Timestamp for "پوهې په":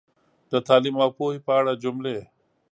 1.17-1.51